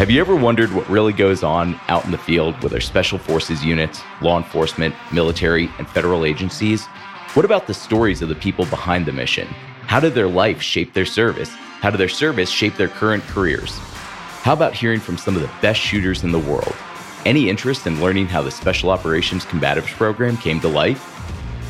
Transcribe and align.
Have 0.00 0.10
you 0.10 0.18
ever 0.18 0.34
wondered 0.34 0.72
what 0.72 0.88
really 0.88 1.12
goes 1.12 1.42
on 1.42 1.78
out 1.88 2.06
in 2.06 2.10
the 2.10 2.16
field 2.16 2.58
with 2.62 2.72
our 2.72 2.80
special 2.80 3.18
forces 3.18 3.62
units, 3.62 4.00
law 4.22 4.38
enforcement, 4.38 4.94
military, 5.12 5.70
and 5.76 5.86
federal 5.86 6.24
agencies? 6.24 6.86
What 7.34 7.44
about 7.44 7.66
the 7.66 7.74
stories 7.74 8.22
of 8.22 8.30
the 8.30 8.34
people 8.34 8.64
behind 8.64 9.04
the 9.04 9.12
mission? 9.12 9.46
How 9.88 10.00
did 10.00 10.14
their 10.14 10.26
life 10.26 10.62
shape 10.62 10.94
their 10.94 11.04
service? 11.04 11.50
How 11.50 11.90
did 11.90 11.98
their 11.98 12.08
service 12.08 12.48
shape 12.48 12.78
their 12.78 12.88
current 12.88 13.22
careers? 13.24 13.76
How 14.40 14.54
about 14.54 14.72
hearing 14.72 15.00
from 15.00 15.18
some 15.18 15.36
of 15.36 15.42
the 15.42 15.50
best 15.60 15.78
shooters 15.78 16.24
in 16.24 16.32
the 16.32 16.38
world? 16.38 16.74
Any 17.26 17.50
interest 17.50 17.86
in 17.86 18.00
learning 18.00 18.28
how 18.28 18.40
the 18.40 18.50
Special 18.50 18.88
Operations 18.88 19.44
Combatives 19.44 19.94
program 19.98 20.38
came 20.38 20.60
to 20.60 20.68
life? 20.68 21.04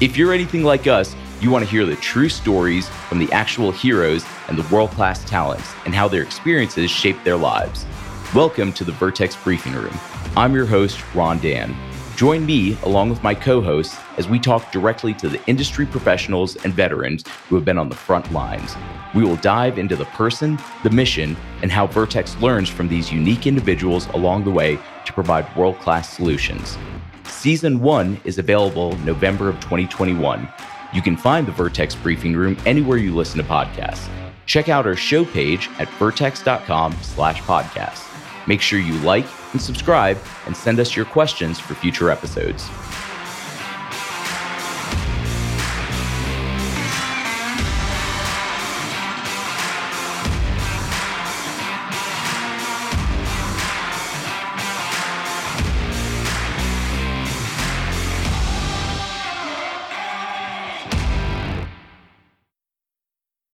If 0.01 0.17
you're 0.17 0.33
anything 0.33 0.63
like 0.63 0.87
us, 0.87 1.17
you 1.41 1.51
want 1.51 1.65
to 1.65 1.71
hear 1.71 1.85
the 1.85 1.97
true 1.97 2.29
stories 2.29 2.89
from 3.09 3.19
the 3.19 3.33
actual 3.33 3.73
heroes 3.73 4.25
and 4.47 4.57
the 4.57 4.73
world 4.73 4.91
class 4.91 5.25
talents 5.25 5.73
and 5.85 5.93
how 5.93 6.07
their 6.07 6.23
experiences 6.23 6.93
shaped 6.93 7.25
their 7.25 7.37
lives. 7.37 7.87
Welcome 8.33 8.73
to 8.75 8.85
the 8.85 8.93
Vertx 8.93 9.43
Briefing 9.43 9.73
Room. 9.73 9.99
I'm 10.37 10.55
your 10.55 10.65
host, 10.65 11.03
Ron 11.17 11.41
Dan. 11.41 11.75
Join 12.15 12.47
me, 12.47 12.79
along 12.85 13.11
with 13.11 13.25
my 13.25 13.35
co 13.35 13.61
hosts, 13.61 13.99
as 14.19 14.29
we 14.29 14.39
talk 14.39 14.71
directly 14.71 15.13
to 15.15 15.29
the 15.29 15.45
industry 15.49 15.85
professionals 15.85 16.55
and 16.65 16.73
veterans 16.73 17.25
who 17.49 17.57
have 17.57 17.65
been 17.65 17.77
on 17.77 17.89
the 17.89 17.97
front 17.97 18.31
lines. 18.33 18.77
We 19.17 19.25
will 19.25 19.35
dive 19.35 19.81
into 19.81 19.97
the 19.97 20.05
person, 20.05 20.61
the 20.85 20.91
mission, 20.91 21.37
and 21.63 21.73
how 21.73 21.89
Vertx 21.89 22.41
learns 22.41 22.69
from 22.69 22.87
these 22.87 23.11
unique 23.11 23.49
individuals 23.49 24.07
along 24.11 24.45
the 24.45 24.53
way 24.53 24.79
to 25.07 25.13
provide 25.13 25.57
world 25.57 25.81
class 25.81 26.09
solutions. 26.09 26.79
Season 27.25 27.81
1 27.81 28.21
is 28.23 28.39
available 28.39 28.97
November 28.99 29.49
of 29.49 29.57
2021. 29.57 30.49
You 30.93 31.03
can 31.03 31.17
find 31.17 31.49
the 31.49 31.53
Vertx 31.53 32.01
Briefing 32.01 32.37
Room 32.37 32.57
anywhere 32.65 32.99
you 32.99 33.13
listen 33.13 33.39
to 33.39 33.45
podcasts. 33.45 34.09
Check 34.47 34.69
out 34.69 34.87
our 34.87 34.95
show 34.95 35.25
page 35.25 35.69
at 35.81 35.89
vertx.com 35.89 36.93
slash 37.03 37.43
podcast. 37.43 38.10
Make 38.47 38.61
sure 38.61 38.79
you 38.79 38.95
like 39.01 39.27
and 39.53 39.61
subscribe 39.61 40.19
and 40.47 40.57
send 40.57 40.81
us 40.81 40.97
your 40.97 41.05
questions 41.05 41.59
for 41.59 41.75
future 41.75 42.11
episodes. 42.11 42.69